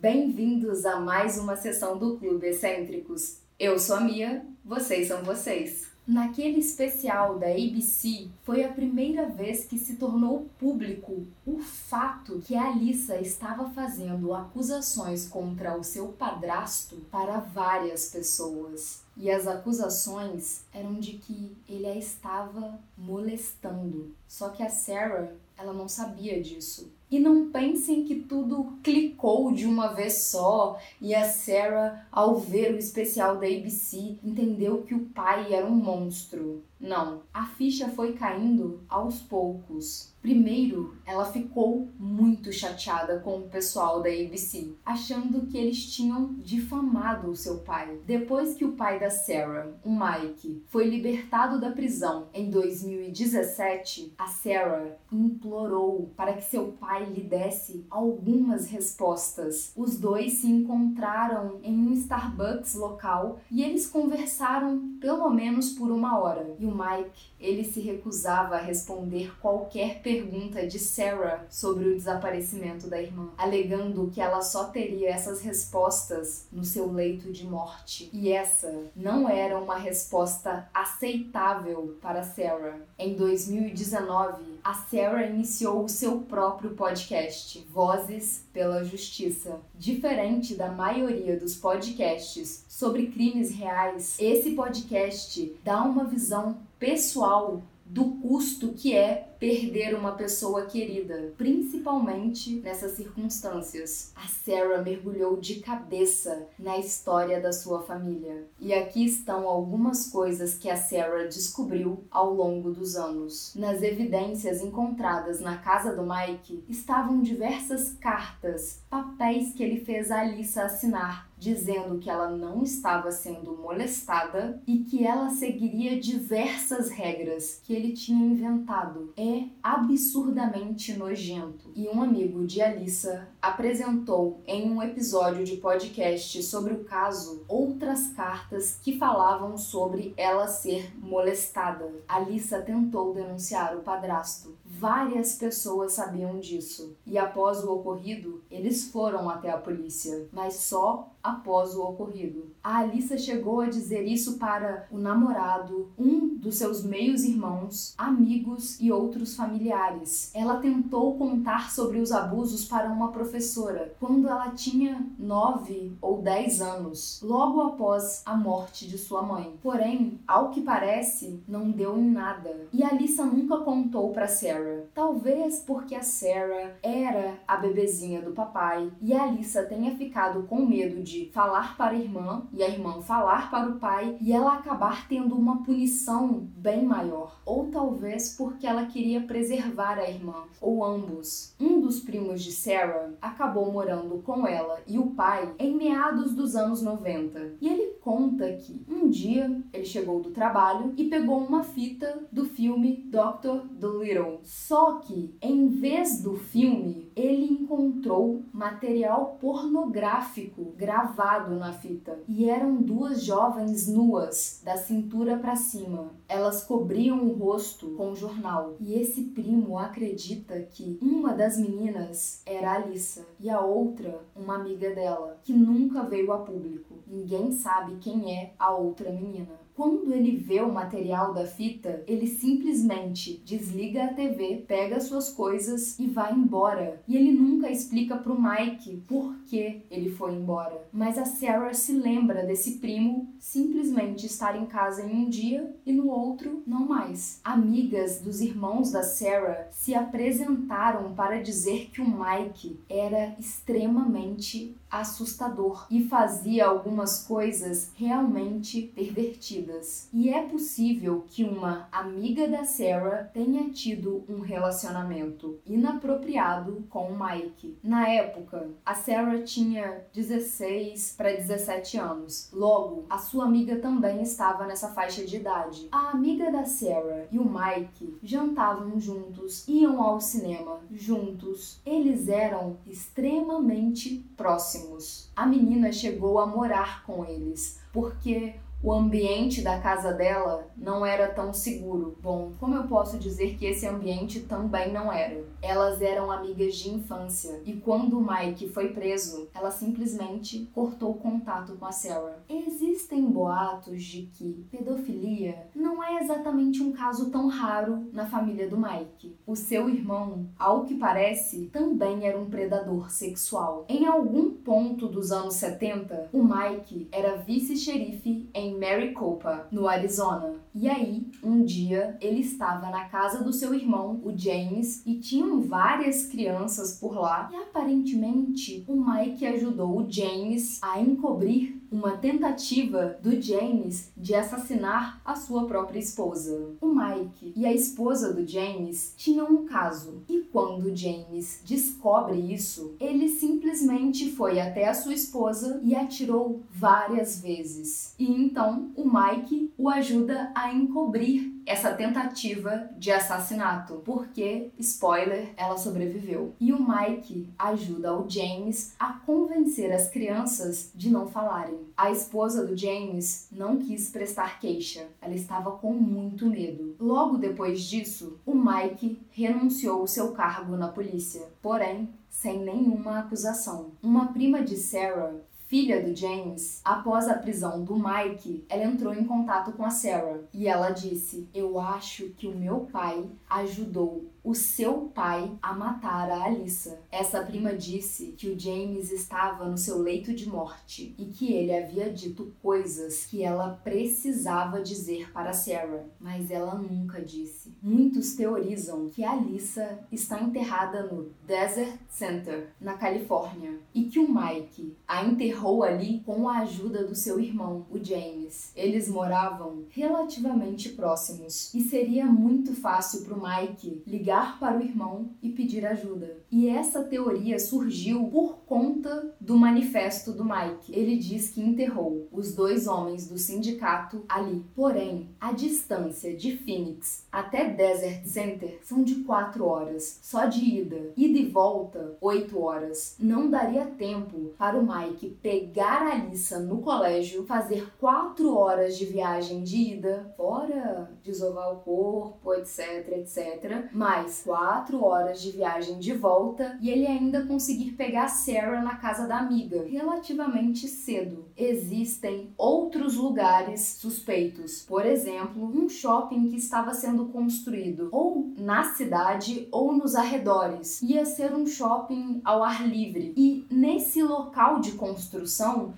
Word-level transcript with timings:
Bem-vindos 0.00 0.86
a 0.86 0.98
mais 0.98 1.36
uma 1.36 1.56
sessão 1.56 1.98
do 1.98 2.16
Clube 2.16 2.46
Excêntricos. 2.46 3.36
Eu 3.58 3.78
sou 3.78 3.96
a 3.96 4.00
Mia, 4.00 4.46
vocês 4.64 5.08
são 5.08 5.22
vocês. 5.22 5.88
Naquele 6.08 6.58
especial 6.58 7.38
da 7.38 7.48
ABC, 7.48 8.30
foi 8.42 8.64
a 8.64 8.72
primeira 8.72 9.28
vez 9.28 9.66
que 9.66 9.78
se 9.78 9.96
tornou 9.96 10.48
público 10.58 11.26
o 11.44 11.58
fato 11.58 12.40
que 12.46 12.56
a 12.56 12.70
Alissa 12.70 13.20
estava 13.20 13.68
fazendo 13.72 14.32
acusações 14.32 15.28
contra 15.28 15.76
o 15.76 15.84
seu 15.84 16.08
padrasto 16.08 16.96
para 17.10 17.38
várias 17.38 18.08
pessoas. 18.08 19.02
E 19.18 19.30
as 19.30 19.46
acusações 19.46 20.62
eram 20.72 20.94
de 20.94 21.18
que 21.18 21.54
ele 21.68 21.86
a 21.86 21.94
estava 21.94 22.80
molestando. 22.96 24.14
Só 24.26 24.48
que 24.48 24.62
a 24.62 24.70
Sarah, 24.70 25.30
ela 25.58 25.74
não 25.74 25.86
sabia 25.86 26.42
disso. 26.42 26.90
E 27.10 27.18
não 27.18 27.50
pensem 27.50 28.04
que 28.04 28.14
tudo 28.14 28.78
clicou 28.82 29.52
de 29.52 29.66
uma 29.66 29.88
vez 29.88 30.22
só 30.22 30.78
e 31.00 31.14
a 31.14 31.28
Sarah, 31.28 32.06
ao 32.12 32.36
ver 32.36 32.72
o 32.74 32.78
especial 32.78 33.38
da 33.38 33.46
ABC, 33.46 34.16
entendeu 34.22 34.82
que 34.82 34.94
o 34.94 35.06
pai 35.06 35.52
era 35.52 35.66
um 35.66 35.74
monstro. 35.74 36.62
Não, 36.80 37.22
a 37.32 37.44
ficha 37.44 37.88
foi 37.88 38.14
caindo 38.14 38.80
aos 38.88 39.20
poucos. 39.20 40.10
Primeiro, 40.22 40.96
ela 41.06 41.24
ficou 41.24 41.88
muito 41.98 42.52
chateada 42.52 43.20
com 43.20 43.38
o 43.38 43.48
pessoal 43.48 44.02
da 44.02 44.10
ABC, 44.10 44.74
achando 44.84 45.46
que 45.46 45.56
eles 45.56 45.86
tinham 45.94 46.34
difamado 46.34 47.30
o 47.30 47.36
seu 47.36 47.58
pai. 47.58 47.98
Depois 48.06 48.54
que 48.54 48.64
o 48.64 48.72
pai 48.72 49.00
da 49.00 49.08
Sarah, 49.08 49.68
o 49.82 49.90
Mike, 49.90 50.62
foi 50.68 50.88
libertado 50.88 51.58
da 51.58 51.70
prisão 51.70 52.28
em 52.34 52.50
2017, 52.50 54.12
a 54.18 54.26
Sarah 54.26 54.96
implorou 55.10 56.10
para 56.14 56.34
que 56.34 56.44
seu 56.44 56.72
pai 56.72 57.04
lhe 57.04 57.22
desse 57.22 57.86
algumas 57.88 58.68
respostas. 58.68 59.72
Os 59.74 59.98
dois 59.98 60.34
se 60.34 60.48
encontraram 60.48 61.60
em 61.62 61.74
um 61.78 61.92
Starbucks 61.92 62.74
local 62.74 63.40
e 63.50 63.62
eles 63.62 63.86
conversaram 63.86 64.98
pelo 65.00 65.30
menos 65.30 65.70
por 65.70 65.90
uma 65.90 66.18
hora. 66.18 66.54
E 66.58 66.69
o 66.70 66.74
Mike, 66.74 67.30
ele 67.38 67.64
se 67.64 67.80
recusava 67.80 68.56
a 68.56 68.60
responder 68.60 69.32
qualquer 69.40 70.00
pergunta 70.02 70.66
de 70.66 70.78
Sarah 70.78 71.44
sobre 71.48 71.88
o 71.88 71.94
desaparecimento 71.94 72.86
da 72.86 73.00
irmã, 73.00 73.30
alegando 73.36 74.10
que 74.12 74.20
ela 74.20 74.42
só 74.42 74.64
teria 74.64 75.10
essas 75.10 75.40
respostas 75.40 76.46
no 76.52 76.64
seu 76.64 76.90
leito 76.90 77.32
de 77.32 77.46
morte. 77.46 78.10
E 78.12 78.30
essa 78.30 78.84
não 78.94 79.28
era 79.28 79.58
uma 79.58 79.76
resposta 79.76 80.68
aceitável 80.72 81.96
para 82.00 82.22
Sarah. 82.22 82.78
Em 82.98 83.14
2019, 83.14 84.60
a 84.62 84.74
Sarah 84.74 85.26
iniciou 85.26 85.84
o 85.84 85.88
seu 85.88 86.20
próprio 86.20 86.70
podcast, 86.70 87.66
Vozes 87.70 88.44
pela 88.52 88.84
Justiça. 88.84 89.60
Diferente 89.78 90.54
da 90.54 90.70
maioria 90.70 91.38
dos 91.38 91.54
podcasts 91.56 92.64
sobre 92.68 93.06
crimes 93.08 93.50
reais, 93.54 94.16
esse 94.18 94.52
podcast 94.52 95.52
dá 95.64 95.82
uma 95.82 96.04
visão 96.04 96.58
pessoal 96.78 97.62
do 97.90 98.04
custo 98.22 98.68
que 98.68 98.94
é 98.96 99.34
perder 99.40 99.96
uma 99.96 100.12
pessoa 100.12 100.66
querida, 100.66 101.32
principalmente 101.36 102.60
nessas 102.60 102.92
circunstâncias. 102.92 104.12
A 104.14 104.28
Sarah 104.28 104.80
mergulhou 104.80 105.36
de 105.36 105.56
cabeça 105.56 106.46
na 106.56 106.78
história 106.78 107.40
da 107.40 107.52
sua 107.52 107.82
família. 107.82 108.46
E 108.60 108.72
aqui 108.72 109.04
estão 109.04 109.48
algumas 109.48 110.06
coisas 110.06 110.54
que 110.54 110.70
a 110.70 110.76
Sarah 110.76 111.24
descobriu 111.24 112.04
ao 112.12 112.32
longo 112.32 112.70
dos 112.70 112.94
anos. 112.94 113.52
Nas 113.56 113.82
evidências 113.82 114.60
encontradas 114.60 115.40
na 115.40 115.58
casa 115.58 115.96
do 115.96 116.06
Mike 116.06 116.62
estavam 116.68 117.20
diversas 117.20 117.94
cartas, 117.94 118.82
papéis 118.88 119.52
que 119.52 119.64
ele 119.64 119.84
fez 119.84 120.12
a 120.12 120.20
Alissa 120.20 120.62
assinar 120.62 121.29
dizendo 121.40 121.98
que 121.98 122.10
ela 122.10 122.30
não 122.30 122.62
estava 122.62 123.10
sendo 123.10 123.56
molestada 123.56 124.62
e 124.66 124.80
que 124.80 125.06
ela 125.06 125.30
seguiria 125.30 125.98
diversas 125.98 126.90
regras 126.90 127.60
que 127.64 127.72
ele 127.72 127.92
tinha 127.94 128.26
inventado. 128.26 129.14
É 129.16 129.44
absurdamente 129.62 130.92
nojento. 130.92 131.72
E 131.74 131.88
um 131.88 132.02
amigo 132.02 132.46
de 132.46 132.60
Alissa 132.60 133.26
apresentou 133.40 134.42
em 134.46 134.70
um 134.70 134.82
episódio 134.82 135.42
de 135.42 135.56
podcast 135.56 136.42
sobre 136.42 136.74
o 136.74 136.84
caso 136.84 137.42
outras 137.48 138.08
cartas 138.08 138.78
que 138.82 138.98
falavam 138.98 139.56
sobre 139.56 140.12
ela 140.18 140.46
ser 140.46 140.92
molestada. 140.98 141.90
Alissa 142.06 142.60
tentou 142.60 143.14
denunciar 143.14 143.74
o 143.76 143.80
padrasto. 143.80 144.59
Várias 144.72 145.34
pessoas 145.34 145.94
sabiam 145.94 146.38
disso 146.38 146.96
e 147.04 147.18
após 147.18 147.64
o 147.64 147.74
ocorrido, 147.74 148.40
eles 148.48 148.84
foram 148.84 149.28
até 149.28 149.50
a 149.50 149.58
polícia, 149.58 150.28
mas 150.32 150.54
só 150.54 151.10
após 151.20 151.74
o 151.74 151.82
ocorrido. 151.82 152.54
A 152.62 152.78
Alissa 152.78 153.16
chegou 153.16 153.60
a 153.60 153.70
dizer 153.70 154.04
isso 154.04 154.38
para 154.38 154.86
o 154.90 154.98
namorado, 154.98 155.90
um 155.98 156.36
dos 156.36 156.56
seus 156.56 156.84
meios 156.84 157.24
irmãos, 157.24 157.94
amigos 157.96 158.78
e 158.78 158.92
outros 158.92 159.34
familiares. 159.34 160.30
Ela 160.34 160.58
tentou 160.58 161.16
contar 161.16 161.70
sobre 161.70 161.98
os 161.98 162.12
abusos 162.12 162.66
para 162.66 162.90
uma 162.90 163.12
professora 163.12 163.94
quando 163.98 164.28
ela 164.28 164.50
tinha 164.50 165.06
9 165.18 165.96
ou 166.02 166.20
10 166.20 166.60
anos, 166.60 167.20
logo 167.22 167.62
após 167.62 168.22
a 168.26 168.36
morte 168.36 168.86
de 168.86 168.98
sua 168.98 169.22
mãe. 169.22 169.54
Porém, 169.62 170.20
ao 170.26 170.50
que 170.50 170.60
parece, 170.60 171.42
não 171.48 171.70
deu 171.70 171.96
em 171.98 172.10
nada. 172.10 172.68
E 172.72 172.82
Alissa 172.82 173.24
nunca 173.24 173.58
contou 173.58 174.12
para 174.12 174.28
Sarah. 174.28 174.84
Talvez 174.94 175.60
porque 175.66 175.94
a 175.94 176.02
Sarah 176.02 176.74
era 176.82 177.38
a 177.48 177.56
bebezinha 177.56 178.20
do 178.20 178.32
papai 178.32 178.90
e 179.00 179.14
a 179.14 179.22
Alissa 179.22 179.62
tenha 179.62 179.96
ficado 179.96 180.42
com 180.44 180.66
medo 180.66 181.02
de 181.02 181.30
falar 181.32 181.76
para 181.76 181.92
a 181.92 181.98
irmã 181.98 182.42
e 182.52 182.62
a 182.62 182.68
irmã 182.68 183.00
falar 183.00 183.50
para 183.50 183.68
o 183.68 183.78
pai 183.78 184.16
e 184.20 184.32
ela 184.32 184.54
acabar 184.54 185.08
tendo 185.08 185.34
uma 185.34 185.62
punição 185.62 186.48
bem 186.56 186.84
maior. 186.84 187.40
Ou 187.44 187.66
talvez 187.66 188.34
porque 188.36 188.66
ela 188.66 188.86
queria 188.86 189.20
preservar 189.20 189.98
a 189.98 190.08
irmã, 190.08 190.44
ou 190.60 190.84
ambos. 190.84 191.54
Um 191.60 191.80
dos 191.80 192.00
primos 192.00 192.42
de 192.42 192.52
Sarah 192.52 193.10
acabou 193.20 193.72
morando 193.72 194.18
com 194.22 194.46
ela 194.46 194.80
e 194.86 194.98
o 194.98 195.10
pai 195.10 195.54
em 195.58 195.74
meados 195.74 196.34
dos 196.34 196.56
anos 196.56 196.82
90. 196.82 197.54
E 197.60 197.68
ele 197.68 197.94
conta 198.00 198.52
que 198.54 198.84
um 198.88 199.08
dia 199.08 199.60
ele 199.72 199.84
chegou 199.84 200.20
do 200.20 200.30
trabalho 200.30 200.92
e 200.96 201.04
pegou 201.04 201.38
uma 201.38 201.62
fita 201.62 202.22
do 202.30 202.44
filme 202.44 203.08
Dr. 203.10 203.66
Dolittle. 203.72 204.40
Só 204.42 204.98
que, 204.98 205.34
em 205.40 205.68
vez 205.68 206.22
do 206.22 206.34
filme, 206.34 207.10
ele 207.14 207.44
encontrou 207.44 208.42
material 208.52 209.38
pornográfico 209.40 210.72
gravado 210.76 211.54
na 211.56 211.72
fita. 211.72 212.18
E 212.28 212.39
eram 212.48 212.80
duas 212.80 213.22
jovens 213.22 213.88
nuas, 213.88 214.62
da 214.64 214.76
cintura 214.76 215.36
para 215.36 215.56
cima. 215.56 216.10
Elas 216.28 216.62
cobriam 216.62 217.24
o 217.24 217.32
rosto 217.32 217.90
com 217.96 218.10
um 218.10 218.16
jornal. 218.16 218.76
E 218.80 218.94
esse 218.94 219.22
primo 219.22 219.76
acredita 219.76 220.60
que 220.62 220.98
uma 221.02 221.34
das 221.34 221.58
meninas 221.58 222.42
era 222.46 222.74
Alissa 222.74 223.26
e 223.38 223.50
a 223.50 223.60
outra 223.60 224.20
uma 224.34 224.56
amiga 224.56 224.94
dela, 224.94 225.38
que 225.42 225.52
nunca 225.52 226.02
veio 226.04 226.32
a 226.32 226.38
público. 226.38 226.94
Ninguém 227.06 227.52
sabe 227.52 227.96
quem 227.96 228.36
é 228.36 228.54
a 228.58 228.72
outra 228.74 229.10
menina. 229.10 229.60
Quando 229.80 230.12
ele 230.12 230.36
vê 230.36 230.60
o 230.60 230.70
material 230.70 231.32
da 231.32 231.46
fita, 231.46 232.04
ele 232.06 232.26
simplesmente 232.26 233.40
desliga 233.46 234.04
a 234.04 234.12
TV, 234.12 234.62
pega 234.68 235.00
suas 235.00 235.32
coisas 235.32 235.98
e 235.98 236.06
vai 236.06 236.34
embora. 236.34 237.00
E 237.08 237.16
ele 237.16 237.32
nunca 237.32 237.70
explica 237.70 238.14
pro 238.14 238.38
Mike 238.38 239.02
por 239.08 239.34
que 239.46 239.80
ele 239.90 240.10
foi 240.10 240.34
embora. 240.34 240.86
Mas 240.92 241.16
a 241.16 241.24
Sarah 241.24 241.72
se 241.72 241.94
lembra 241.94 242.44
desse 242.44 242.72
primo 242.72 243.32
simplesmente 243.38 244.26
estar 244.26 244.54
em 244.54 244.66
casa 244.66 245.02
em 245.02 245.24
um 245.24 245.30
dia 245.30 245.74
e 245.86 245.94
no 245.94 246.10
outro 246.10 246.62
não 246.66 246.86
mais. 246.86 247.40
Amigas 247.42 248.20
dos 248.20 248.42
irmãos 248.42 248.92
da 248.92 249.02
Sarah 249.02 249.66
se 249.70 249.94
apresentaram 249.94 251.14
para 251.14 251.40
dizer 251.40 251.88
que 251.90 252.02
o 252.02 252.04
Mike 252.04 252.78
era 252.86 253.34
extremamente 253.38 254.76
assustador 254.90 255.86
e 255.90 256.02
fazia 256.04 256.66
algumas 256.66 257.22
coisas 257.22 257.92
realmente 257.94 258.82
pervertidas. 258.94 259.69
E 260.12 260.30
é 260.30 260.42
possível 260.42 261.24
que 261.28 261.44
uma 261.44 261.88
amiga 261.92 262.48
da 262.48 262.64
Sarah 262.64 263.24
tenha 263.32 263.70
tido 263.70 264.24
um 264.28 264.40
relacionamento 264.40 265.58
inapropriado 265.66 266.84
com 266.88 267.10
o 267.10 267.18
Mike. 267.18 267.78
Na 267.82 268.08
época, 268.08 268.68
a 268.84 268.94
Sarah 268.94 269.42
tinha 269.42 270.04
16 270.12 271.14
para 271.16 271.32
17 271.32 271.98
anos. 271.98 272.50
Logo, 272.52 273.06
a 273.08 273.18
sua 273.18 273.44
amiga 273.44 273.76
também 273.76 274.22
estava 274.22 274.66
nessa 274.66 274.88
faixa 274.88 275.24
de 275.24 275.36
idade. 275.36 275.88
A 275.92 276.10
amiga 276.10 276.50
da 276.50 276.64
Sarah 276.64 277.26
e 277.30 277.38
o 277.38 277.44
Mike 277.44 278.18
jantavam 278.22 278.98
juntos, 278.98 279.66
iam 279.68 280.02
ao 280.02 280.20
cinema 280.20 280.80
juntos. 280.90 281.80
Eles 281.84 282.28
eram 282.28 282.78
extremamente 282.86 284.24
próximos. 284.36 285.30
A 285.34 285.46
menina 285.46 285.92
chegou 285.92 286.38
a 286.38 286.46
morar 286.46 287.04
com 287.04 287.24
eles 287.24 287.80
porque 287.92 288.54
o 288.82 288.92
ambiente 288.92 289.60
da 289.60 289.78
casa 289.78 290.12
dela 290.12 290.66
não 290.76 291.04
era 291.04 291.28
tão 291.28 291.52
seguro. 291.52 292.16
Bom, 292.22 292.52
como 292.58 292.74
eu 292.74 292.84
posso 292.84 293.18
dizer 293.18 293.56
que 293.56 293.66
esse 293.66 293.86
ambiente 293.86 294.40
também 294.40 294.90
não 294.90 295.12
era? 295.12 295.44
Elas 295.60 296.00
eram 296.00 296.30
amigas 296.30 296.76
de 296.76 296.88
infância 296.90 297.60
e 297.66 297.74
quando 297.74 298.18
o 298.18 298.26
Mike 298.26 298.68
foi 298.68 298.88
preso, 298.88 299.48
ela 299.54 299.70
simplesmente 299.70 300.70
cortou 300.74 301.14
contato 301.14 301.74
com 301.74 301.84
a 301.84 301.92
Sarah. 301.92 302.38
Existem 302.48 303.26
boatos 303.26 304.02
de 304.02 304.22
que 304.22 304.66
pedofilia 304.70 305.66
não 305.74 306.02
é 306.02 306.22
exatamente 306.22 306.82
um 306.82 306.92
caso 306.92 307.30
tão 307.30 307.48
raro 307.48 308.08
na 308.12 308.26
família 308.26 308.68
do 308.68 308.78
Mike. 308.78 309.36
O 309.46 309.54
seu 309.54 309.88
irmão, 309.90 310.46
ao 310.58 310.84
que 310.84 310.94
parece, 310.94 311.66
também 311.66 312.26
era 312.26 312.38
um 312.38 312.48
predador 312.48 313.10
sexual. 313.10 313.84
Em 313.88 314.06
algum 314.06 314.50
ponto 314.50 315.06
dos 315.06 315.30
anos 315.30 315.54
70, 315.54 316.30
o 316.32 316.42
Mike 316.42 317.08
era 317.12 317.36
vice-xerife 317.36 318.48
em 318.54 318.69
Maricopa, 318.78 319.66
no 319.70 319.88
Arizona. 319.88 320.54
E 320.74 320.88
aí, 320.88 321.26
um 321.42 321.64
dia, 321.64 322.16
ele 322.20 322.40
estava 322.40 322.90
na 322.90 323.06
casa 323.06 323.42
do 323.42 323.52
seu 323.52 323.74
irmão, 323.74 324.20
o 324.22 324.36
James, 324.36 325.04
e 325.06 325.18
tinham 325.18 325.60
várias 325.60 326.26
crianças 326.26 326.98
por 326.98 327.14
lá. 327.14 327.48
E 327.52 327.56
aparentemente, 327.56 328.84
o 328.86 328.94
Mike 328.94 329.46
ajudou 329.46 330.00
o 330.00 330.10
James 330.10 330.78
a 330.82 331.00
encobrir 331.00 331.79
uma 331.90 332.16
tentativa 332.16 333.18
do 333.22 333.40
James 333.40 334.12
de 334.16 334.34
assassinar 334.34 335.20
a 335.24 335.34
sua 335.34 335.66
própria 335.66 335.98
esposa. 335.98 336.74
O 336.80 336.94
Mike 336.94 337.52
e 337.56 337.66
a 337.66 337.72
esposa 337.72 338.32
do 338.32 338.46
James 338.46 339.14
tinham 339.16 339.48
um 339.48 339.66
caso, 339.66 340.22
e 340.28 340.40
quando 340.52 340.94
James 340.94 341.60
descobre 341.64 342.38
isso, 342.38 342.94
ele 343.00 343.28
simplesmente 343.28 344.30
foi 344.30 344.60
até 344.60 344.88
a 344.88 344.94
sua 344.94 345.14
esposa 345.14 345.80
e 345.82 345.94
atirou 345.94 346.62
várias 346.70 347.40
vezes. 347.40 348.14
E 348.18 348.30
então 348.30 348.90
o 348.96 349.04
Mike 349.04 349.72
o 349.76 349.88
ajuda 349.88 350.52
a 350.54 350.72
encobrir 350.72 351.60
essa 351.66 351.92
tentativa 351.94 352.90
de 352.98 353.12
assassinato, 353.12 354.02
porque, 354.04 354.70
spoiler, 354.78 355.52
ela 355.56 355.76
sobreviveu. 355.76 356.54
E 356.58 356.72
o 356.72 356.80
Mike 356.80 357.48
ajuda 357.58 358.16
o 358.16 358.28
James 358.28 358.94
a 358.98 359.12
convencer 359.12 359.92
as 359.92 360.08
crianças 360.08 360.90
de 360.94 361.10
não 361.10 361.28
falarem. 361.28 361.79
A 361.96 362.10
esposa 362.10 362.66
do 362.66 362.76
James 362.76 363.48
não 363.50 363.76
quis 363.76 364.10
prestar 364.10 364.58
queixa, 364.58 365.08
ela 365.20 365.34
estava 365.34 365.72
com 365.72 365.92
muito 365.92 366.46
medo. 366.46 366.94
Logo 366.98 367.36
depois 367.36 367.82
disso, 367.82 368.38
o 368.46 368.54
Mike 368.54 369.20
renunciou 369.30 370.00
ao 370.00 370.06
seu 370.06 370.32
cargo 370.32 370.76
na 370.76 370.88
polícia, 370.88 371.48
porém 371.60 372.08
sem 372.28 372.60
nenhuma 372.60 373.18
acusação. 373.18 373.90
Uma 374.02 374.32
prima 374.32 374.62
de 374.62 374.76
Sarah 374.76 375.34
filha 375.70 376.02
do 376.02 376.14
James, 376.16 376.80
após 376.84 377.28
a 377.28 377.34
prisão 377.34 377.84
do 377.84 377.94
Mike, 377.94 378.64
ela 378.68 378.82
entrou 378.82 379.14
em 379.14 379.24
contato 379.24 379.70
com 379.70 379.84
a 379.84 379.90
Sarah 379.90 380.40
e 380.52 380.66
ela 380.66 380.90
disse: 380.90 381.48
Eu 381.54 381.78
acho 381.78 382.30
que 382.30 382.48
o 382.48 382.56
meu 382.56 382.88
pai 382.92 383.24
ajudou 383.48 384.28
o 384.42 384.54
seu 384.54 385.10
pai 385.14 385.52
a 385.62 385.72
matar 385.72 386.28
a 386.30 386.44
Alissa. 386.44 387.00
Essa 387.12 387.44
prima 387.44 387.74
disse 387.74 388.32
que 388.32 388.48
o 388.48 388.58
James 388.58 389.12
estava 389.12 389.66
no 389.66 389.78
seu 389.78 389.98
leito 389.98 390.34
de 390.34 390.48
morte 390.48 391.14
e 391.16 391.26
que 391.26 391.52
ele 391.52 391.76
havia 391.76 392.10
dito 392.10 392.52
coisas 392.62 393.26
que 393.26 393.44
ela 393.44 393.78
precisava 393.84 394.80
dizer 394.80 395.30
para 395.30 395.52
Sarah, 395.52 396.04
mas 396.18 396.50
ela 396.50 396.74
nunca 396.74 397.22
disse. 397.22 397.76
Muitos 397.82 398.34
teorizam 398.34 399.08
que 399.10 399.22
a 399.22 399.32
Alissa 399.32 400.00
está 400.10 400.40
enterrada 400.40 401.02
no 401.02 401.30
Desert 401.46 401.98
Center, 402.08 402.70
na 402.80 402.94
Califórnia, 402.94 403.78
e 403.94 404.04
que 404.04 404.18
o 404.18 404.28
Mike 404.28 404.96
a 405.06 405.24
enterrou 405.24 405.59
ali 405.82 406.22
com 406.24 406.48
a 406.48 406.58
ajuda 406.58 407.04
do 407.04 407.14
seu 407.14 407.40
irmão, 407.40 407.86
o 407.90 408.02
James. 408.02 408.72
Eles 408.74 409.08
moravam 409.08 409.84
relativamente 409.90 410.90
próximos 410.90 411.72
e 411.74 411.82
seria 411.82 412.26
muito 412.26 412.74
fácil 412.74 413.24
para 413.24 413.34
o 413.34 413.42
Mike 413.42 414.02
ligar 414.06 414.40
ligar 414.40 414.58
para 414.58 414.78
o 414.78 414.82
irmão 414.82 415.30
e 415.42 415.50
pedir 415.50 415.84
ajuda. 415.84 416.38
E 416.50 416.68
essa 416.68 417.02
teoria 417.02 417.58
surgiu 417.58 418.24
por 418.28 418.58
conta 418.66 419.34
do 419.40 419.56
manifesto 419.56 420.32
do 420.32 420.44
Mike. 420.44 420.92
Ele 420.92 421.16
diz 421.16 421.48
que 421.48 421.60
enterrou 421.60 422.28
os 422.30 422.54
dois 422.54 422.86
homens 422.86 423.28
do 423.28 423.38
sindicato 423.38 424.24
ali. 424.28 424.64
Porém, 424.74 425.30
a 425.40 425.52
distância 425.52 426.36
de 426.36 426.56
Phoenix 426.56 427.26
até 427.30 427.68
Desert 427.68 428.24
Center 428.24 428.78
são 428.82 429.02
de 429.02 429.16
4 429.16 429.64
horas, 429.64 430.20
só 430.22 430.46
de 430.46 430.64
ida. 430.64 431.12
Ida 431.16 431.38
e 431.38 431.46
volta, 431.46 432.16
8 432.20 432.58
horas. 432.60 433.16
Não 433.18 433.50
daria 433.50 433.86
tempo 433.86 434.52
para 434.56 434.78
o 434.78 434.86
Mike 434.86 435.36
pegar 435.50 436.06
a 436.06 436.12
Alissa 436.12 436.60
no 436.60 436.80
colégio, 436.80 437.44
fazer 437.44 437.92
4 437.98 438.56
horas 438.56 438.96
de 438.96 439.04
viagem 439.04 439.64
de 439.64 439.94
ida, 439.94 440.32
fora 440.36 441.10
desovar 441.24 441.72
o 441.72 441.80
corpo, 441.80 442.54
etc, 442.54 443.08
etc. 443.16 443.88
Mais 443.92 444.44
quatro 444.44 445.04
horas 445.04 445.42
de 445.42 445.50
viagem 445.50 445.98
de 445.98 446.12
volta 446.12 446.78
e 446.80 446.88
ele 446.88 447.04
ainda 447.04 447.44
conseguir 447.46 447.92
pegar 447.92 448.28
Sarah 448.28 448.80
na 448.80 448.94
casa 448.94 449.26
da 449.26 449.38
amiga 449.38 449.84
relativamente 449.88 450.86
cedo. 450.86 451.46
Existem 451.56 452.54
outros 452.56 453.16
lugares 453.16 453.80
suspeitos, 454.00 454.82
por 454.82 455.04
exemplo, 455.04 455.64
um 455.64 455.88
shopping 455.88 456.48
que 456.48 456.56
estava 456.58 456.94
sendo 456.94 457.24
construído 457.26 458.08
ou 458.12 458.54
na 458.56 458.84
cidade 458.84 459.66
ou 459.72 459.92
nos 459.92 460.14
arredores. 460.14 461.02
Ia 461.02 461.24
ser 461.24 461.52
um 461.52 461.66
shopping 461.66 462.40
ao 462.44 462.62
ar 462.62 462.86
livre 462.86 463.34
e 463.36 463.66
nesse 463.68 464.22
local 464.22 464.78
de 464.78 464.92
construção 464.92 465.39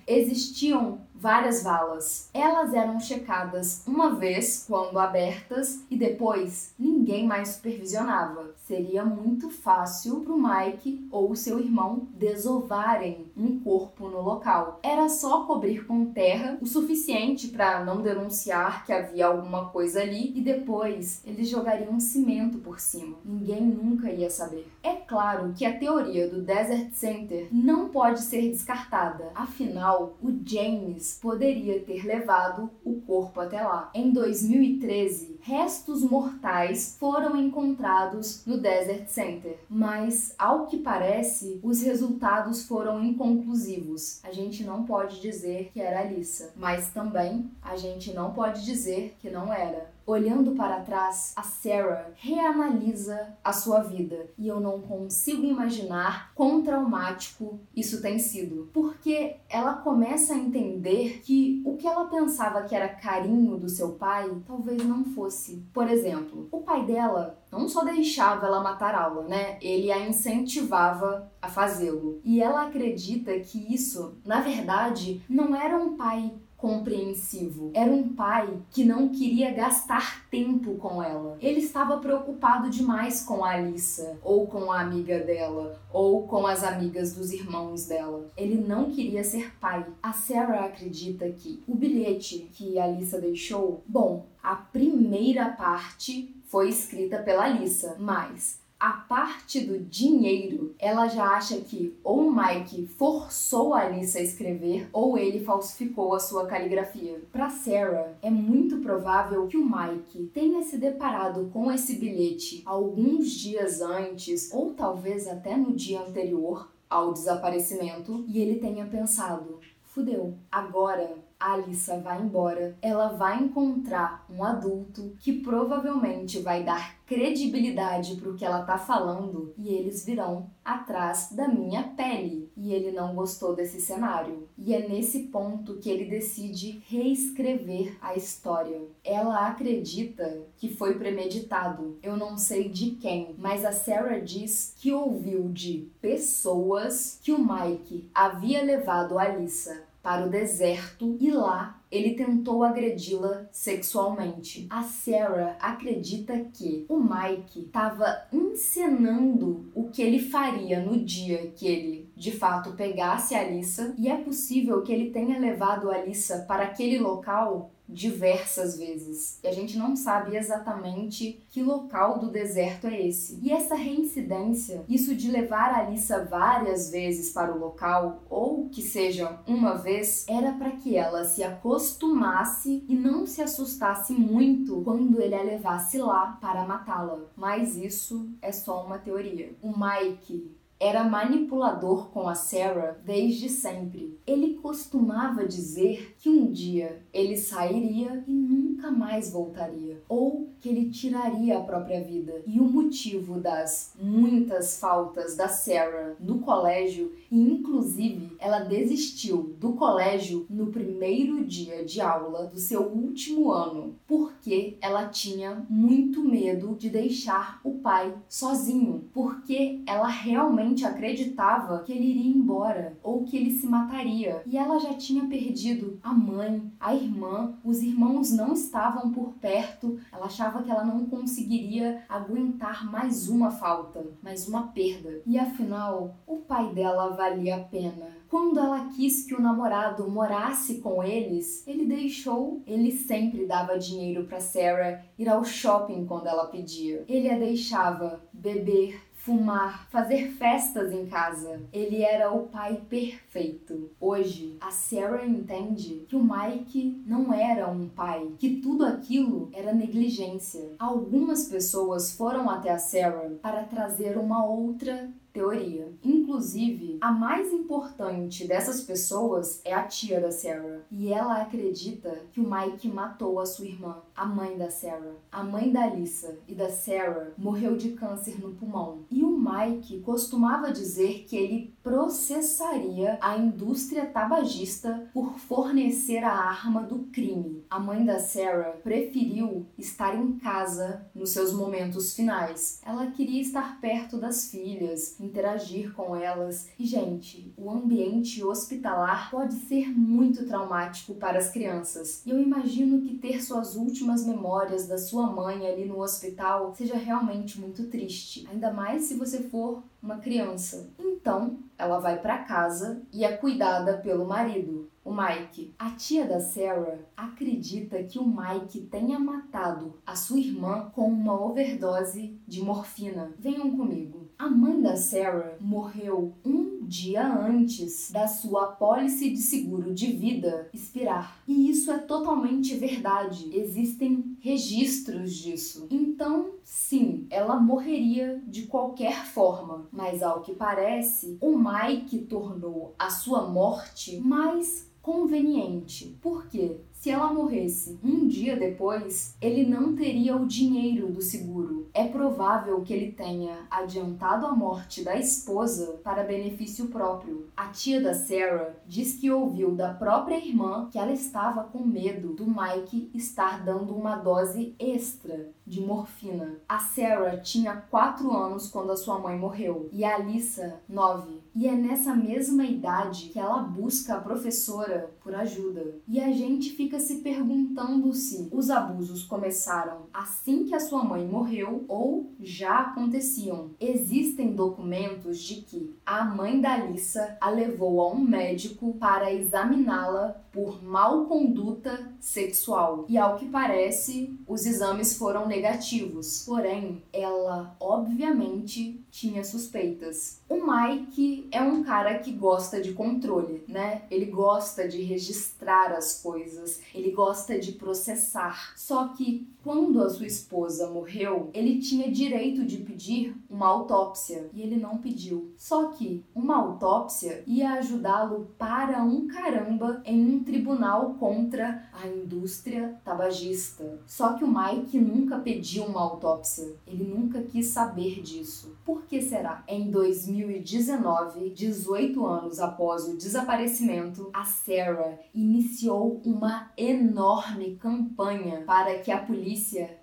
existiam 0.07 0.99
várias 1.23 1.63
valas. 1.63 2.29
Elas 2.33 2.73
eram 2.73 2.99
checadas 2.99 3.81
uma 3.87 4.13
vez 4.15 4.65
quando 4.67 4.99
abertas 4.99 5.79
e 5.89 5.95
depois 5.95 6.73
ninguém 6.77 7.25
mais 7.25 7.49
supervisionava. 7.49 8.51
Seria 8.73 9.05
muito 9.05 9.51
fácil 9.51 10.21
para 10.21 10.33
o 10.33 10.41
Mike 10.41 11.07
ou 11.11 11.35
seu 11.35 11.59
irmão 11.59 12.07
desovarem 12.15 13.31
um 13.37 13.59
corpo 13.59 14.09
no 14.09 14.19
local. 14.19 14.79
Era 14.81 15.07
só 15.09 15.45
cobrir 15.45 15.85
com 15.85 16.07
terra 16.07 16.57
o 16.59 16.65
suficiente 16.65 17.49
para 17.49 17.85
não 17.85 18.01
denunciar 18.01 18.83
que 18.83 18.91
havia 18.91 19.27
alguma 19.27 19.69
coisa 19.69 20.01
ali 20.01 20.33
e 20.35 20.41
depois 20.41 21.21
eles 21.23 21.47
jogariam 21.49 21.99
cimento 21.99 22.57
por 22.57 22.79
cima. 22.79 23.15
Ninguém 23.23 23.61
nunca 23.61 24.11
ia 24.11 24.31
saber. 24.31 24.67
É 24.81 24.93
claro 24.93 25.53
que 25.55 25.65
a 25.65 25.77
teoria 25.77 26.27
do 26.27 26.41
Desert 26.41 26.93
Center 26.93 27.49
não 27.51 27.89
pode 27.89 28.21
ser 28.21 28.41
descartada. 28.49 29.29
Afinal, 29.35 30.17
o 30.19 30.31
James 30.43 31.19
poderia 31.21 31.79
ter 31.81 32.03
levado 32.03 32.71
o 32.83 32.99
corpo 33.01 33.39
até 33.39 33.61
lá. 33.61 33.91
Em 33.93 34.11
2013, 34.11 35.32
restos 35.43 36.01
mortais 36.01 36.95
foram 36.97 37.35
encontrados 37.35 38.45
no 38.45 38.57
Desert 38.57 39.09
Center, 39.09 39.59
mas 39.69 40.33
ao 40.39 40.67
que 40.67 40.77
parece, 40.77 41.59
os 41.61 41.81
resultados 41.81 42.65
foram 42.65 43.03
inconclusivos. 43.03 44.23
A 44.23 44.31
gente 44.31 44.63
não 44.63 44.85
pode 44.85 45.19
dizer 45.19 45.69
que 45.73 45.81
era 45.81 45.99
Alissa, 45.99 46.53
mas 46.55 46.89
também 46.91 47.51
a 47.61 47.75
gente 47.75 48.13
não 48.13 48.33
pode 48.33 48.63
dizer 48.63 49.17
que 49.19 49.29
não 49.29 49.53
era. 49.53 49.92
Olhando 50.05 50.51
para 50.51 50.81
trás, 50.81 51.33
a 51.35 51.43
Sarah 51.43 52.11
reanalisa 52.15 53.37
a 53.43 53.53
sua 53.53 53.79
vida 53.79 54.27
e 54.37 54.47
eu 54.47 54.59
não 54.59 54.81
consigo 54.81 55.45
imaginar 55.45 56.31
quão 56.35 56.61
traumático 56.61 57.59
isso 57.75 58.01
tem 58.01 58.19
sido, 58.19 58.69
porque 58.73 59.37
ela 59.49 59.75
começa 59.75 60.33
a 60.33 60.37
entender 60.37 61.21
que 61.23 61.61
o 61.65 61.77
que 61.77 61.87
ela 61.87 62.05
pensava 62.05 62.63
que 62.63 62.75
era 62.75 62.89
carinho 62.89 63.57
do 63.57 63.69
seu 63.69 63.93
pai 63.93 64.29
talvez 64.45 64.83
não 64.83 65.05
fosse. 65.05 65.65
Por 65.73 65.89
exemplo, 65.89 66.49
o 66.51 66.59
pai 66.59 66.85
dela 66.85 67.39
não 67.51 67.69
só 67.69 67.83
deixava 67.83 68.47
ela 68.47 68.61
matar 68.61 68.95
aula, 68.95 69.23
né? 69.23 69.57
Ele 69.61 69.91
a 69.91 70.07
incentivava 70.07 71.31
a 71.41 71.47
fazê-lo. 71.47 72.19
E 72.23 72.41
ela 72.41 72.63
acredita 72.67 73.39
que 73.39 73.73
isso, 73.73 74.17
na 74.25 74.41
verdade, 74.41 75.21
não 75.29 75.55
era 75.55 75.77
um 75.77 75.95
pai 75.95 76.33
compreensivo. 76.63 77.71
Era 77.73 77.91
um 77.91 78.07
pai 78.07 78.47
que 78.71 78.85
não 78.85 79.09
queria 79.09 79.51
gastar 79.51 80.25
tempo 80.29 80.75
com 80.75 81.03
ela. 81.03 81.37
Ele 81.41 81.59
estava 81.59 81.97
preocupado 81.97 82.69
demais 82.69 83.21
com 83.21 83.43
a 83.43 83.51
Alissa, 83.51 84.17
ou 84.23 84.47
com 84.47 84.71
a 84.71 84.79
amiga 84.79 85.19
dela, 85.19 85.77
ou 85.91 86.25
com 86.25 86.47
as 86.47 86.63
amigas 86.63 87.13
dos 87.13 87.33
irmãos 87.33 87.85
dela. 87.87 88.31
Ele 88.37 88.55
não 88.55 88.89
queria 88.89 89.25
ser 89.25 89.53
pai. 89.59 89.85
A 90.01 90.13
Sarah 90.13 90.63
acredita 90.63 91.29
que 91.29 91.61
o 91.67 91.75
bilhete 91.75 92.49
que 92.53 92.79
a 92.79 92.85
Alissa 92.85 93.19
deixou, 93.19 93.83
bom, 93.85 94.27
a 94.41 94.55
primeira 94.55 95.49
parte 95.49 96.33
foi 96.45 96.69
escrita 96.69 97.17
pela 97.17 97.43
Alissa, 97.43 97.97
mas 97.99 98.62
a 98.83 98.91
parte 98.91 99.61
do 99.61 99.79
dinheiro, 99.79 100.75
ela 100.77 101.07
já 101.07 101.37
acha 101.37 101.55
que 101.61 101.97
ou 102.03 102.27
o 102.27 102.35
Mike 102.35 102.85
forçou 102.85 103.73
a 103.73 103.83
Alice 103.83 104.17
a 104.17 104.21
escrever 104.21 104.89
ou 104.91 105.17
ele 105.17 105.39
falsificou 105.45 106.13
a 106.13 106.19
sua 106.19 106.45
caligrafia. 106.47 107.21
Para 107.31 107.49
Sarah, 107.49 108.11
é 108.21 108.29
muito 108.29 108.79
provável 108.79 109.47
que 109.47 109.55
o 109.55 109.65
Mike 109.65 110.29
tenha 110.33 110.61
se 110.63 110.77
deparado 110.77 111.49
com 111.53 111.71
esse 111.71 111.95
bilhete 111.95 112.61
alguns 112.65 113.31
dias 113.31 113.79
antes 113.79 114.51
ou 114.51 114.73
talvez 114.73 115.29
até 115.29 115.55
no 115.55 115.73
dia 115.73 116.01
anterior 116.01 116.69
ao 116.89 117.13
desaparecimento 117.13 118.25
e 118.27 118.41
ele 118.41 118.59
tenha 118.59 118.85
pensado: 118.85 119.61
fudeu, 119.81 120.33
agora 120.51 121.15
a 121.39 121.53
Alissa 121.53 121.99
vai 121.99 122.21
embora, 122.21 122.77
ela 122.81 123.09
vai 123.09 123.43
encontrar 123.43 124.25
um 124.29 124.43
adulto 124.43 125.13
que 125.19 125.41
provavelmente 125.41 126.39
vai 126.39 126.63
dar 126.63 126.95
credibilidade 127.13 128.15
para 128.15 128.29
o 128.29 128.35
que 128.35 128.43
ela 128.43 128.63
tá 128.63 128.75
falando 128.75 129.53
e 129.55 129.69
eles 129.69 130.03
virão 130.03 130.49
atrás 130.65 131.29
da 131.31 131.47
minha 131.47 131.83
pele. 131.83 132.51
E 132.57 132.73
ele 132.73 132.91
não 132.91 133.13
gostou 133.13 133.55
desse 133.55 133.79
cenário. 133.79 134.47
E 134.57 134.73
é 134.73 134.87
nesse 134.87 135.27
ponto 135.27 135.77
que 135.77 135.89
ele 135.89 136.05
decide 136.05 136.81
reescrever 136.87 137.97
a 138.01 138.15
história. 138.15 138.81
Ela 139.03 139.47
acredita 139.47 140.41
que 140.57 140.73
foi 140.73 140.97
premeditado. 140.97 141.99
Eu 142.01 142.17
não 142.17 142.37
sei 142.37 142.69
de 142.69 142.91
quem, 142.91 143.35
mas 143.37 143.63
a 143.63 143.71
Sarah 143.71 144.19
diz 144.19 144.73
que 144.77 144.91
ouviu 144.91 145.49
de 145.49 145.91
pessoas 146.01 147.19
que 147.21 147.31
o 147.31 147.39
Mike 147.39 148.09
havia 148.13 148.63
levado 148.63 149.19
a 149.19 149.23
Alissa 149.23 149.92
para 150.03 150.27
o 150.27 150.29
deserto 150.29 151.17
e 151.17 151.31
lá 151.31 151.81
ele 151.89 152.15
tentou 152.15 152.63
agredi-la 152.63 153.47
sexualmente. 153.51 154.67
A 154.69 154.83
Sarah 154.83 155.55
acredita 155.61 156.37
que 156.53 156.85
o 156.89 156.99
Mike 156.99 157.61
estava 157.61 158.25
encenando 158.33 159.71
o 159.73 159.89
que 159.89 160.01
ele 160.01 160.19
faria 160.19 160.81
no 160.81 160.99
dia 160.99 161.51
que 161.55 161.65
ele 161.65 162.11
de 162.15 162.31
fato 162.31 162.73
pegasse 162.73 163.33
a 163.33 163.41
Alissa 163.41 163.95
e 163.97 164.09
é 164.09 164.17
possível 164.17 164.81
que 164.81 164.91
ele 164.91 165.11
tenha 165.11 165.39
levado 165.39 165.89
a 165.89 165.95
Alissa 165.95 166.45
para 166.47 166.63
aquele 166.63 166.99
local 166.99 167.71
diversas 167.93 168.77
vezes. 168.77 169.39
E 169.43 169.47
a 169.47 169.51
gente 169.51 169.77
não 169.77 169.95
sabe 169.95 170.35
exatamente 170.35 171.43
que 171.49 171.61
local 171.61 172.19
do 172.19 172.29
deserto 172.29 172.87
é 172.87 173.07
esse. 173.07 173.39
E 173.41 173.51
essa 173.51 173.75
reincidência, 173.75 174.83
isso 174.89 175.15
de 175.15 175.29
levar 175.29 175.71
a 175.71 175.85
Alissa 175.85 176.25
várias 176.25 176.89
vezes 176.89 177.31
para 177.31 177.53
o 177.53 177.59
local, 177.59 178.23
ou 178.29 178.69
que 178.69 178.81
seja 178.81 179.39
uma 179.47 179.75
vez, 179.75 180.25
era 180.27 180.53
para 180.53 180.71
que 180.71 180.95
ela 180.95 181.23
se 181.23 181.43
acostumasse 181.43 182.83
e 182.87 182.95
não 182.95 183.25
se 183.25 183.41
assustasse 183.41 184.13
muito 184.13 184.81
quando 184.81 185.21
ele 185.21 185.35
a 185.35 185.43
levasse 185.43 185.97
lá 185.97 186.37
para 186.41 186.65
matá-la. 186.65 187.19
Mas 187.35 187.77
isso 187.77 188.29
é 188.41 188.51
só 188.51 188.85
uma 188.85 188.97
teoria. 188.97 189.55
O 189.61 189.73
Mike 189.77 190.62
era 190.83 191.05
manipulador 191.05 192.09
com 192.09 192.27
a 192.27 192.35
Sarah 192.35 192.97
desde 193.05 193.47
sempre. 193.47 194.19
Ele 194.27 194.55
costumava 194.55 195.47
dizer 195.47 196.13
que 196.19 196.29
um 196.29 196.51
dia 196.51 197.01
ele 197.13 197.37
sairia 197.37 198.21
e 198.27 198.33
nunca 198.33 198.91
mais 198.91 199.31
voltaria, 199.31 200.03
ou 200.09 200.52
que 200.63 200.69
ele 200.69 200.89
tiraria 200.89 201.57
a 201.57 201.61
própria 201.61 202.01
vida. 202.01 202.41
E 202.47 202.57
o 202.57 202.63
motivo 202.63 203.37
das 203.37 203.91
muitas 204.01 204.79
faltas 204.79 205.35
da 205.35 205.49
Sarah 205.49 206.15
no 206.21 206.39
colégio, 206.39 207.11
e 207.29 207.37
inclusive 207.37 208.31
ela 208.39 208.59
desistiu 208.59 209.55
do 209.59 209.73
colégio 209.73 210.45
no 210.49 210.67
primeiro 210.67 211.43
dia 211.43 211.83
de 211.83 211.99
aula 211.99 212.45
do 212.45 212.57
seu 212.57 212.83
último 212.83 213.51
ano, 213.51 213.95
porque 214.07 214.77
ela 214.79 215.07
tinha 215.09 215.65
muito 215.69 216.23
medo 216.23 216.77
de 216.79 216.89
deixar 216.89 217.59
o 217.61 217.79
pai 217.79 218.15
sozinho, 218.29 219.03
porque 219.11 219.81
ela 219.85 220.07
realmente 220.07 220.85
acreditava 220.85 221.83
que 221.83 221.91
ele 221.91 222.05
iria 222.05 222.31
embora 222.31 222.97
ou 223.03 223.25
que 223.25 223.35
ele 223.35 223.51
se 223.51 223.67
mataria. 223.67 224.41
E 224.45 224.57
ela 224.57 224.79
já 224.79 224.93
tinha 224.93 225.25
perdido 225.25 225.99
a 226.01 226.13
mãe, 226.13 226.71
a 226.79 226.95
irmã, 226.95 227.53
os 227.65 227.81
irmãos 227.81 228.31
não 228.31 228.53
estavam 228.53 229.11
por 229.11 229.33
perto. 229.41 229.99
Ela 230.09 230.27
achava 230.27 230.52
que 230.61 230.69
ela 230.69 230.83
não 230.83 231.05
conseguiria 231.05 232.03
aguentar 232.07 232.89
mais 232.91 233.29
uma 233.29 233.49
falta, 233.49 234.05
mais 234.21 234.47
uma 234.47 234.67
perda. 234.67 235.21
E 235.25 235.39
afinal, 235.39 236.15
o 236.27 236.37
pai 236.37 236.73
dela 236.73 237.09
valia 237.15 237.55
a 237.55 237.63
pena. 237.63 238.23
Quando 238.29 238.59
ela 238.59 238.89
quis 238.95 239.25
que 239.25 239.35
o 239.35 239.41
namorado 239.41 240.09
morasse 240.09 240.79
com 240.79 241.03
eles, 241.03 241.67
ele 241.67 241.85
deixou. 241.85 242.63
Ele 242.65 242.91
sempre 242.91 243.45
dava 243.45 243.77
dinheiro 243.77 244.25
para 244.25 244.39
Sarah 244.39 245.03
ir 245.19 245.29
ao 245.29 245.45
shopping 245.45 246.05
quando 246.05 246.27
ela 246.27 246.47
pedia. 246.47 247.05
Ele 247.07 247.29
a 247.29 247.37
deixava 247.37 248.21
beber, 248.33 248.99
fumar, 249.23 249.87
fazer 249.89 250.31
festas 250.33 250.91
em 250.91 251.05
casa. 251.05 251.61
Ele 251.71 252.03
era 252.03 252.29
o 252.31 252.47
pai 252.47 252.81
perfeito. 252.89 253.89
Hoje, 253.99 254.57
a 254.59 254.69
Sarah 254.69 255.25
entende 255.25 256.05
que 256.09 256.15
o 256.15 256.23
Mike 256.23 257.01
não 257.07 257.33
era 257.33 257.69
um 257.69 257.87
pai, 257.87 258.33
que 258.37 258.57
tudo 258.57 258.85
aquilo 258.85 259.49
era 259.53 259.73
negligência. 259.73 260.73
Algumas 260.77 261.45
pessoas 261.45 262.11
foram 262.11 262.49
até 262.49 262.69
a 262.69 262.77
Sarah 262.77 263.31
para 263.41 263.63
trazer 263.63 264.17
uma 264.17 264.45
outra 264.45 265.09
teoria. 265.33 265.91
Inclusive, 266.03 266.99
a 267.01 267.11
mais 267.11 267.51
importante 267.51 268.47
dessas 268.47 268.81
pessoas 268.81 269.59
é 269.65 269.73
a 269.73 269.83
tia 269.83 270.21
da 270.21 270.31
Sarah. 270.31 270.81
E 270.91 271.11
ela 271.11 271.41
acredita 271.41 272.21
que 272.31 272.39
o 272.39 272.49
Mike 272.49 272.87
matou 272.87 273.39
a 273.39 273.45
sua 273.45 273.65
irmã, 273.65 273.97
a 274.15 274.25
mãe 274.25 274.55
da 274.55 274.69
Sarah. 274.69 275.15
A 275.31 275.43
mãe 275.43 275.71
da 275.71 275.85
Alissa 275.85 276.37
e 276.47 276.53
da 276.53 276.69
Sarah 276.69 277.31
morreu 277.37 277.75
de 277.75 277.93
câncer 277.93 278.39
no 278.39 278.53
pulmão. 278.53 279.05
E 279.09 279.23
o 279.23 279.35
Mike 279.35 280.01
costumava 280.01 280.71
dizer 280.71 281.25
que 281.27 281.35
ele 281.35 281.72
processaria 281.83 283.17
a 283.21 283.37
indústria 283.37 284.05
tabagista 284.05 285.09
por 285.13 285.37
fornecer 285.37 286.23
a 286.23 286.31
arma 286.31 286.81
do 286.81 286.99
crime. 287.11 287.65
A 287.69 287.77
mãe 287.77 288.05
da 288.05 288.19
Sarah 288.19 288.71
preferiu 288.81 289.65
estar 289.77 290.15
em 290.15 290.39
casa 290.39 291.05
nos 291.13 291.31
seus 291.31 291.51
momentos 291.51 292.15
finais. 292.15 292.79
Ela 292.85 293.11
queria 293.11 293.41
estar 293.41 293.81
perto 293.81 294.17
das 294.17 294.49
filhas, 294.49 295.19
interagir 295.19 295.93
com 295.93 296.15
elas. 296.15 296.69
E, 296.79 296.85
gente, 296.85 297.53
o 297.57 297.69
ambiente 297.69 298.41
hospitalar 298.43 299.29
pode 299.29 299.55
ser 299.55 299.89
muito 299.89 300.45
traumático 300.45 301.15
para 301.15 301.37
as 301.37 301.49
crianças. 301.49 302.25
E 302.25 302.29
eu 302.29 302.39
imagino 302.39 303.01
que 303.01 303.17
ter 303.17 303.43
suas 303.43 303.75
últimas 303.75 304.25
memórias 304.25 304.87
da 304.87 304.97
sua 304.97 305.27
mãe 305.27 305.67
ali 305.67 305.83
no 305.83 305.99
hospital 305.99 306.73
seja 306.77 306.95
realmente 306.95 307.59
muito 307.59 307.87
triste. 307.87 308.47
Ainda 308.49 308.71
mais 308.71 309.03
se 309.03 309.15
você 309.15 309.43
for 309.43 309.83
uma 310.01 310.17
criança. 310.17 310.89
Então, 310.99 311.57
ela 311.83 311.99
vai 311.99 312.19
para 312.19 312.39
casa 312.39 313.01
e 313.11 313.25
é 313.25 313.35
cuidada 313.35 313.97
pelo 313.97 314.25
marido, 314.25 314.89
o 315.03 315.13
Mike. 315.13 315.75
A 315.77 315.91
tia 315.91 316.25
da 316.25 316.39
Sarah 316.39 316.99
acredita 317.15 318.01
que 318.03 318.17
o 318.17 318.25
Mike 318.25 318.81
tenha 318.81 319.19
matado 319.19 319.99
a 320.05 320.15
sua 320.15 320.39
irmã 320.39 320.89
com 320.95 321.07
uma 321.07 321.39
overdose 321.39 322.39
de 322.47 322.61
morfina. 322.61 323.33
Venham 323.37 323.75
comigo. 323.75 324.22
A 324.37 324.49
mãe 324.49 324.81
da 324.81 324.95
Sarah 324.95 325.57
morreu 325.59 326.33
um 326.45 326.85
dia 326.85 327.25
antes 327.25 328.11
da 328.11 328.27
sua 328.27 328.65
apólice 328.65 329.29
de 329.29 329.37
seguro 329.37 329.93
de 329.93 330.07
vida 330.07 330.69
expirar. 330.73 331.41
E 331.47 331.69
isso 331.69 331.91
é 331.91 331.97
totalmente 331.97 332.75
verdade. 332.75 333.49
Existem 333.57 334.37
registros 334.39 335.33
disso. 335.33 335.87
Então, 335.89 336.51
sim, 336.63 337.25
ela 337.29 337.59
morreria 337.59 338.41
de 338.45 338.63
qualquer 338.63 339.25
forma. 339.25 339.87
Mas 339.91 340.21
ao 340.21 340.41
que 340.41 340.53
parece, 340.53 341.37
o 341.39 341.57
Mike 341.57 342.19
tornou 342.19 342.93
a 342.97 343.09
sua 343.09 343.47
morte 343.49 344.19
mais 344.19 344.91
conveniente. 345.01 346.17
Por 346.21 346.47
quê? 346.47 346.77
Se 347.03 347.11
ela 347.11 347.33
morresse 347.33 347.99
um 348.01 348.25
dia 348.25 348.55
depois, 348.55 349.35
ele 349.41 349.65
não 349.65 349.93
teria 349.93 350.37
o 350.37 350.47
dinheiro 350.47 351.11
do 351.11 351.21
seguro. 351.21 351.89
É 351.93 352.07
provável 352.07 352.81
que 352.81 352.93
ele 352.93 353.11
tenha 353.11 353.67
adiantado 353.69 354.45
a 354.45 354.55
morte 354.55 355.03
da 355.03 355.13
esposa 355.17 355.99
para 356.01 356.23
benefício 356.23 356.87
próprio. 356.87 357.49
A 357.57 357.67
tia 357.67 357.99
da 357.99 358.13
Sarah 358.13 358.73
diz 358.87 359.15
que 359.15 359.29
ouviu 359.29 359.75
da 359.75 359.93
própria 359.93 360.37
irmã 360.37 360.87
que 360.89 360.97
ela 360.97 361.11
estava 361.11 361.65
com 361.65 361.79
medo 361.79 362.29
do 362.35 362.45
Mike 362.47 363.11
estar 363.13 363.65
dando 363.65 363.93
uma 363.93 364.15
dose 364.15 364.73
extra 364.79 365.49
de 365.67 365.81
morfina. 365.81 366.55
A 366.69 366.79
Sarah 366.79 367.35
tinha 367.35 367.75
4 367.75 368.31
anos 368.31 368.69
quando 368.69 368.93
a 368.93 368.95
sua 368.95 369.19
mãe 369.19 369.37
morreu 369.37 369.89
e 369.91 370.05
a 370.05 370.15
Alissa 370.15 370.79
9. 370.87 371.42
E 371.55 371.67
é 371.67 371.75
nessa 371.75 372.15
mesma 372.15 372.65
idade 372.65 373.29
que 373.29 373.37
ela 373.37 373.61
busca 373.61 374.15
a 374.15 374.21
professora 374.21 375.11
por 375.23 375.35
ajuda. 375.35 375.99
E 376.07 376.19
a 376.19 376.31
gente 376.31 376.71
fica 376.71 376.99
se 376.99 377.17
perguntando 377.17 378.11
se 378.13 378.49
os 378.51 378.71
abusos 378.71 379.23
começaram 379.23 380.07
assim 380.11 380.65
que 380.65 380.73
a 380.73 380.79
sua 380.79 381.03
mãe 381.03 381.27
morreu 381.27 381.85
ou 381.87 382.31
já 382.39 382.79
aconteciam. 382.79 383.71
Existem 383.79 384.53
documentos 384.53 385.39
de 385.39 385.61
que 385.61 385.95
a 386.05 386.25
mãe 386.25 386.59
da 386.59 386.73
Alissa 386.73 387.37
a 387.39 387.49
levou 387.49 388.01
a 388.01 388.11
um 388.11 388.19
médico 388.19 388.95
para 388.95 389.31
examiná-la 389.31 390.42
por 390.53 390.83
mal 390.83 391.25
conduta 391.25 392.13
sexual. 392.19 393.05
E 393.09 393.17
ao 393.17 393.37
que 393.37 393.47
parece, 393.47 394.39
os 394.47 394.65
exames 394.65 395.17
foram 395.17 395.47
negativos. 395.47 396.43
Porém, 396.45 397.03
ela 397.11 397.75
obviamente 397.79 399.03
tinha 399.09 399.43
suspeitas. 399.43 400.39
O 400.47 400.59
Mike 400.65 401.47
é 401.51 401.61
um 401.61 401.83
cara 401.83 402.19
que 402.19 402.31
gosta 402.31 402.79
de 402.79 402.93
controle, 402.93 403.63
né? 403.67 404.03
Ele 404.11 404.27
gosta 404.27 404.87
de 404.87 405.01
registrar 405.01 405.91
as 405.91 406.21
coisas, 406.21 406.79
ele 406.93 407.11
gosta 407.11 407.57
de 407.57 407.71
processar. 407.71 408.73
Só 408.77 409.07
que 409.07 409.47
Quando 409.63 410.01
a 410.01 410.09
sua 410.09 410.27
esposa 410.27 410.89
morreu, 410.89 411.49
ele 411.53 411.79
tinha 411.79 412.11
direito 412.11 412.65
de 412.65 412.79
pedir 412.79 413.33
uma 413.49 413.67
autópsia 413.67 414.49
e 414.53 414.61
ele 414.61 414.75
não 414.75 414.97
pediu. 414.97 415.53
Só 415.55 415.85
que 415.85 416.21
uma 416.35 416.57
autópsia 416.57 417.41
ia 417.47 417.75
ajudá-lo 417.75 418.49
para 418.57 419.01
um 419.01 419.25
caramba 419.25 420.01
em 420.03 420.21
um 420.35 420.43
tribunal 420.43 421.13
contra 421.13 421.81
a 421.93 422.05
indústria 422.05 422.99
tabagista. 423.05 424.01
Só 424.05 424.33
que 424.33 424.43
o 424.43 424.53
Mike 424.53 424.99
nunca 424.99 425.39
pediu 425.39 425.85
uma 425.85 426.01
autópsia. 426.01 426.75
Ele 426.85 427.05
nunca 427.05 427.41
quis 427.41 427.67
saber 427.67 428.21
disso. 428.21 428.75
Por 428.83 429.03
que 429.03 429.21
será? 429.21 429.63
Em 429.65 429.89
2019, 429.89 431.51
18 431.51 432.25
anos 432.25 432.59
após 432.59 433.07
o 433.07 433.15
desaparecimento, 433.15 434.29
a 434.33 434.43
Sarah 434.43 435.19
iniciou 435.33 436.21
uma 436.25 436.69
enorme 436.75 437.77
campanha 437.77 438.63
para 438.65 438.99
que 438.99 439.09
a 439.09 439.19
polícia 439.19 439.52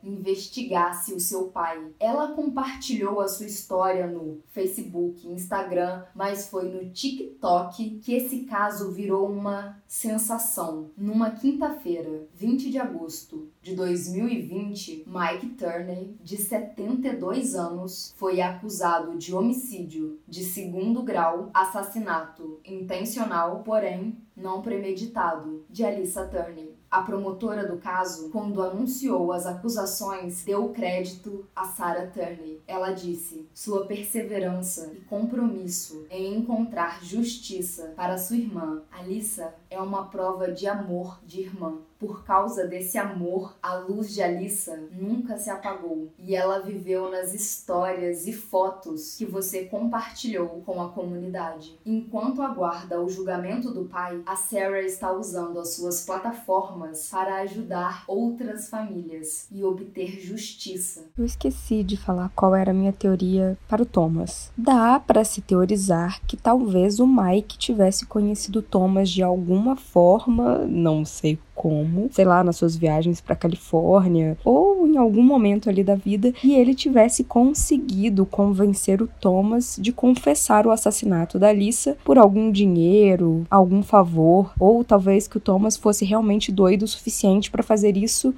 investigasse 0.02 1.12
o 1.12 1.20
seu 1.20 1.48
pai. 1.48 1.92
Ela 1.98 2.32
compartilhou 2.32 3.20
a 3.20 3.28
sua 3.28 3.46
história 3.46 4.06
no 4.06 4.40
Facebook, 4.48 5.26
Instagram, 5.28 6.04
mas 6.14 6.48
foi 6.48 6.68
no 6.68 6.90
TikTok 6.90 8.00
que 8.00 8.14
esse 8.14 8.40
caso 8.44 8.90
virou 8.90 9.28
uma 9.28 9.80
sensação. 9.86 10.90
Numa 10.96 11.30
quinta-feira, 11.30 12.28
20 12.34 12.70
de 12.70 12.78
agosto 12.78 13.50
de 13.62 13.74
2020, 13.74 15.04
Mike 15.06 15.48
Turney, 15.56 16.16
de 16.22 16.36
72 16.36 17.54
anos, 17.54 18.14
foi 18.16 18.40
acusado 18.40 19.18
de 19.18 19.34
homicídio 19.34 20.18
de 20.26 20.44
segundo 20.44 21.02
grau, 21.02 21.50
assassinato 21.52 22.60
intencional, 22.64 23.62
porém 23.62 24.16
não 24.36 24.62
premeditado, 24.62 25.64
de 25.68 25.84
Alyssa 25.84 26.26
Turney. 26.26 26.79
A 26.90 27.02
promotora 27.02 27.68
do 27.68 27.76
caso, 27.76 28.30
quando 28.30 28.60
anunciou 28.60 29.30
as 29.30 29.46
acusações, 29.46 30.42
deu 30.42 30.70
crédito 30.70 31.46
a 31.54 31.64
Sarah 31.64 32.08
Turney. 32.08 32.60
Ela 32.66 32.90
disse: 32.90 33.48
"Sua 33.54 33.86
perseverança 33.86 34.90
e 34.92 35.00
compromisso 35.02 36.04
em 36.10 36.36
encontrar 36.36 37.04
justiça 37.04 37.92
para 37.94 38.18
sua 38.18 38.38
irmã, 38.38 38.82
Alyssa, 38.90 39.54
é 39.70 39.80
uma 39.80 40.06
prova 40.06 40.50
de 40.50 40.66
amor 40.66 41.20
de 41.24 41.42
irmã. 41.42 41.78
Por 42.00 42.24
causa 42.24 42.66
desse 42.66 42.96
amor, 42.96 43.54
a 43.62 43.74
luz 43.74 44.14
de 44.14 44.22
Alissa 44.22 44.84
nunca 44.90 45.36
se 45.36 45.50
apagou 45.50 46.08
e 46.18 46.34
ela 46.34 46.58
viveu 46.58 47.10
nas 47.10 47.34
histórias 47.34 48.26
e 48.26 48.32
fotos 48.32 49.16
que 49.16 49.26
você 49.26 49.66
compartilhou 49.66 50.62
com 50.64 50.80
a 50.82 50.88
comunidade. 50.88 51.78
Enquanto 51.84 52.40
aguarda 52.40 52.98
o 53.02 53.10
julgamento 53.10 53.70
do 53.70 53.84
pai, 53.84 54.22
a 54.24 54.34
Sarah 54.34 54.80
está 54.80 55.12
usando 55.12 55.60
as 55.60 55.74
suas 55.74 56.06
plataformas 56.06 57.10
para 57.10 57.42
ajudar 57.42 58.04
outras 58.08 58.70
famílias 58.70 59.46
e 59.52 59.62
obter 59.62 60.22
justiça. 60.22 61.04
Eu 61.18 61.26
esqueci 61.26 61.84
de 61.84 61.98
falar 61.98 62.30
qual 62.34 62.56
era 62.56 62.70
a 62.70 62.74
minha 62.74 62.94
teoria 62.94 63.58
para 63.68 63.82
o 63.82 63.86
Thomas. 63.86 64.50
Dá 64.56 64.98
para 64.98 65.22
se 65.22 65.42
teorizar 65.42 66.22
que 66.26 66.36
talvez 66.36 66.98
o 66.98 67.06
Mike 67.06 67.58
tivesse 67.58 68.06
conhecido 68.06 68.62
Thomas 68.62 69.10
de 69.10 69.22
alguma 69.22 69.76
forma, 69.76 70.60
não 70.60 71.04
sei 71.04 71.38
como, 71.60 72.08
sei 72.10 72.24
lá, 72.24 72.42
nas 72.42 72.56
suas 72.56 72.74
viagens 72.74 73.20
para 73.20 73.36
Califórnia 73.36 74.34
ou 74.42 74.86
em 74.86 74.96
algum 74.96 75.22
momento 75.22 75.68
ali 75.68 75.84
da 75.84 75.94
vida 75.94 76.32
e 76.42 76.54
ele 76.54 76.74
tivesse 76.74 77.22
conseguido 77.22 78.24
convencer 78.24 79.02
o 79.02 79.06
Thomas 79.06 79.76
de 79.78 79.92
confessar 79.92 80.66
o 80.66 80.70
assassinato 80.70 81.38
da 81.38 81.52
Lisa 81.52 81.98
por 82.02 82.16
algum 82.16 82.50
dinheiro, 82.50 83.44
algum 83.50 83.82
favor, 83.82 84.54
ou 84.58 84.82
talvez 84.82 85.28
que 85.28 85.36
o 85.36 85.40
Thomas 85.40 85.76
fosse 85.76 86.02
realmente 86.02 86.50
doido 86.50 86.84
o 86.84 86.88
suficiente 86.88 87.50
para 87.50 87.62
fazer 87.62 87.94
isso 87.94 88.34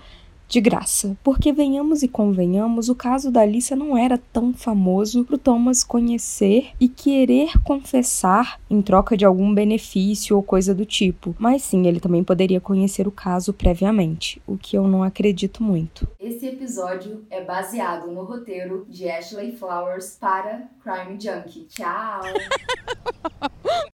de 0.53 0.61
graça. 0.61 1.17
Porque 1.25 1.51
venhamos 1.51 2.03
e 2.03 2.09
convenhamos, 2.09 2.91
o 2.91 2.95
caso 2.95 3.31
da 3.31 3.41
Alicia 3.41 3.75
não 3.75 3.97
era 3.97 4.19
tão 4.19 4.53
famoso 4.53 5.25
pro 5.25 5.39
Thomas 5.39 5.83
conhecer 5.83 6.73
e 6.79 6.91
querer 6.91 7.59
confessar 7.65 8.61
em 8.69 8.83
troca 8.83 9.17
de 9.17 9.25
algum 9.25 9.55
benefício 9.55 10.37
ou 10.37 10.43
coisa 10.43 10.75
do 10.75 10.85
tipo. 10.85 11.35
Mas 11.39 11.63
sim, 11.63 11.87
ele 11.87 12.01
também 12.01 12.23
poderia 12.23 12.61
conhecer 12.61 13.09
o 13.09 13.11
caso 13.11 13.55
previamente, 13.55 14.43
o 14.47 14.59
que 14.59 14.77
eu 14.77 14.87
não 14.87 15.03
acredito 15.03 15.63
muito. 15.63 16.07
Esse 16.21 16.47
episódio 16.47 17.25
é 17.31 17.43
baseado 17.43 18.13
no 18.13 18.23
roteiro 18.23 18.85
de 18.91 19.09
Ashley 19.09 19.53
Flowers 19.53 20.19
para 20.21 20.69
Crime 20.83 21.19
Junkie. 21.19 21.67
Tchau! 21.71 22.21